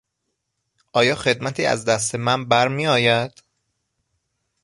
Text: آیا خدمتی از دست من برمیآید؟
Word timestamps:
آیا 0.93 1.15
خدمتی 1.15 1.65
از 1.65 1.85
دست 1.85 2.15
من 2.15 2.45
برمیآید؟ 2.45 3.43